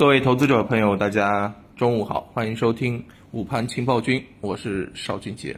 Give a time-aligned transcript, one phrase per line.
[0.00, 5.54] 各位投资者朋友，大家中午好，欢迎收听午盘情报君，我是邵俊杰。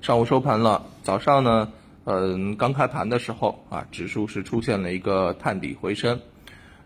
[0.00, 1.72] 上午收盘了，早上呢，
[2.04, 6.20] 嗯，刚开盘的时候啊，指数是出现了一个探底回升，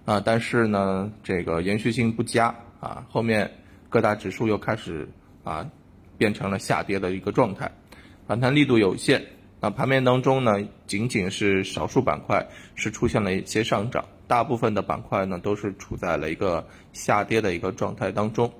[0.06, 2.46] 啊，但是呢，这个延续性不佳
[2.80, 3.50] 啊，后面
[3.90, 5.06] 各大指数又开始
[5.44, 5.70] 啊，
[6.16, 7.70] 变成了下跌的一个状态，
[8.26, 9.22] 反弹力度有限。
[9.58, 18.52] 那盘面当中呢，仅仅是少数板块是出现了一些上涨，大部分的板块呢都是处在了一个下跌的一个状态当中。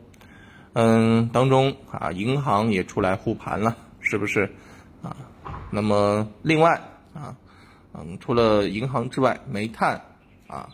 [0.73, 4.51] 嗯，当中啊，银行也出来护盘了，是不是
[5.03, 5.15] 啊？
[5.71, 6.81] 那么另外
[7.13, 7.37] 啊，
[7.93, 10.01] 嗯，除了银行之外，煤炭
[10.47, 10.67] 啊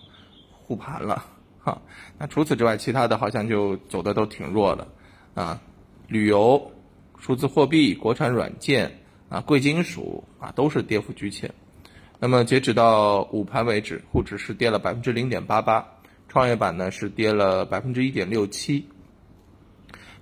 [0.52, 1.24] 护盘了
[1.60, 1.82] 哈。
[2.16, 4.86] 那除此之外，其他的好像就走的都挺弱的
[5.34, 5.60] 啊，
[6.06, 6.72] 旅游、
[7.18, 9.00] 数字货币、国产软件。
[9.32, 11.50] 啊，贵金属啊都是跌幅居前。
[12.18, 15.88] 那么截止到午盘为止，沪指是跌了百分之零点八八，
[16.28, 18.86] 创业板呢是跌了百分之一点六七。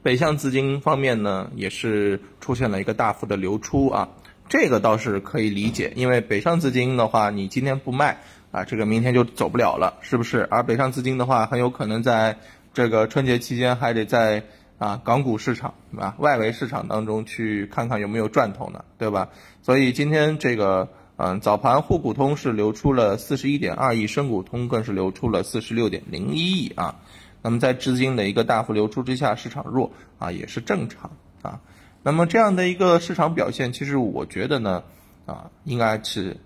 [0.01, 4.09] 北向资金方面呢，也是出现了一个大幅的流出啊，
[4.49, 8.17] 这个倒是可以理解，因为北上资金的话，你今天不卖
[8.53, 10.47] 啊，这个明天就走不了了，是不是？
[10.53, 12.39] 而北上资金的话，很有可能在
[12.73, 14.45] 这个春节期间还得在。
[14.81, 19.29] 啊，港股市场啊，外围市场当中去看看有没有赚头呢，对吧？
[19.61, 26.97] 所以今天这个，嗯，早盘沪股通是流出了四十一点二亿，深股通更是流出了四十六点零一亿啊。
[27.43, 31.11] 那么在资金的一个大幅流出之下，市场弱啊，也是正常
[31.43, 31.61] 啊。
[32.03, 34.83] 那么这样的一个市场表现，其实我觉得呢，
[35.27, 36.39] 啊，应该是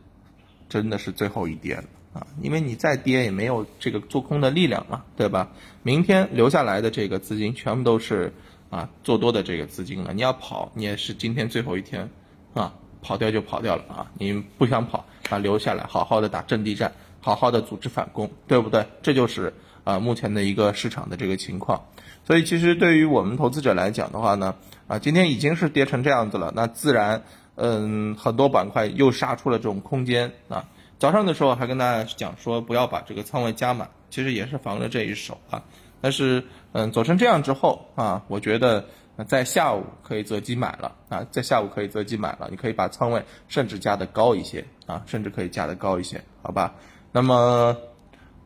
[0.68, 1.84] 真的是最后一跌了。
[2.14, 5.48] 啊，因为你再跌也没有这个做空的力量嘛，对吧？
[5.82, 8.32] 明天留下来的这个资金全部都是
[8.70, 10.12] 啊做多的这个资金了。
[10.14, 12.08] 你要跑，你也是今天最后一天，
[12.54, 14.12] 啊，跑掉就跑掉了啊。
[14.16, 18.86] 你不想跑啊，留下来好好的打阵地战，好好的组织反攻，对不对？
[19.02, 21.84] 这就是啊目前的一个市场的这个情况。
[22.24, 24.54] 所以其实对于我们投资者来讲的话呢，
[24.86, 27.24] 啊，今天已经是跌成这样子了，那自然
[27.56, 30.68] 嗯很多板块又杀出了这种空间啊。
[31.04, 35.62] 早上的时候还跟大家讲说不要把这个仓位加满，其实也是防着这一手啊。
[36.00, 36.42] 但是
[36.72, 38.86] 嗯，走成这样之后啊，我觉得
[39.26, 46.74] 在下午可以择机买了啊，在下午可以择机买了，你可以把仓位甚至加的高一些啊，甚至可以加的高一些，好吧？
[47.12, 47.76] 那么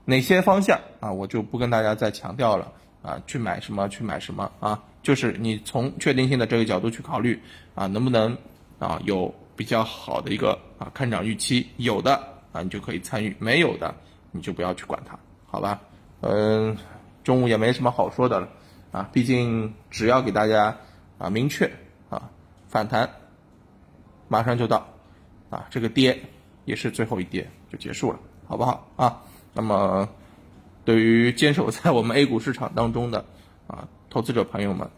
[0.04, 7.40] 哪些方向啊，我就不跟大家再强调了啊，去买什么去买什么啊，就是你从确定性的这个角度去考虑
[7.76, 8.36] 啊，能不能
[8.80, 12.34] 啊有比较好的一个啊看涨预期，有的。
[12.53, 13.94] 啊，你就可以参与，没有的
[14.31, 15.81] 你就不要去管它，好吧？
[16.20, 16.76] 嗯，
[17.22, 18.48] 中午也没什么好说的了
[18.91, 20.76] 啊，毕竟只要给大家
[21.19, 21.70] 啊明确
[22.10, 22.31] 啊
[22.69, 23.10] 反弹
[24.28, 24.88] 马上就到
[25.50, 26.20] 啊，这个跌
[26.64, 29.22] 也是最后一跌就结束了，好不好啊？
[29.53, 30.08] 那么
[30.84, 33.25] 对于坚守在我们 A 股市场当中的
[33.66, 34.91] 啊投资者朋友们，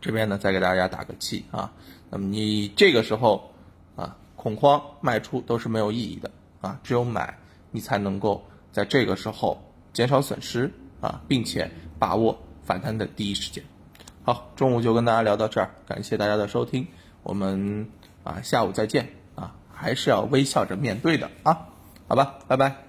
[0.00, 1.72] 这边呢再给大家打个气啊，
[2.10, 3.54] 那么你这个时候
[3.96, 6.30] 啊恐慌卖出都是没有意义的。
[6.60, 7.38] 啊，只有买，
[7.70, 9.62] 你才能够在这个时候
[9.92, 13.62] 减少损失啊，并且把握反弹的第一时间。
[14.24, 16.86] 好，中午就跟大家聊到这儿，感谢大家的收听，
[17.22, 17.88] 我们
[18.24, 21.68] 啊下午再见啊，还是要微笑着面对的啊，
[22.08, 22.87] 好吧，拜拜。